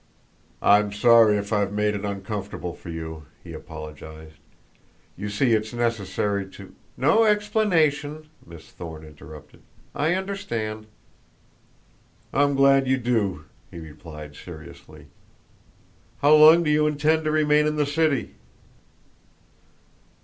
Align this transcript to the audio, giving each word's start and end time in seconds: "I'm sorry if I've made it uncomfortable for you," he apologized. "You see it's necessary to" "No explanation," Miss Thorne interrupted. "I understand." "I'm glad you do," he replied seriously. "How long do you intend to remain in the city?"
"I'm 0.63 0.91
sorry 0.91 1.37
if 1.37 1.53
I've 1.53 1.71
made 1.71 1.93
it 1.93 2.03
uncomfortable 2.05 2.73
for 2.73 2.89
you," 2.89 3.27
he 3.43 3.53
apologized. 3.53 4.37
"You 5.15 5.29
see 5.29 5.53
it's 5.53 5.73
necessary 5.73 6.49
to" 6.53 6.73
"No 7.07 7.25
explanation," 7.25 8.27
Miss 8.43 8.71
Thorne 8.71 9.05
interrupted. 9.05 9.61
"I 9.93 10.15
understand." 10.15 10.87
"I'm 12.33 12.55
glad 12.55 12.87
you 12.87 12.97
do," 12.97 13.45
he 13.69 13.77
replied 13.77 14.35
seriously. 14.35 15.05
"How 16.23 16.33
long 16.33 16.63
do 16.63 16.71
you 16.71 16.87
intend 16.87 17.23
to 17.25 17.31
remain 17.31 17.67
in 17.67 17.75
the 17.75 17.85
city?" 17.85 18.33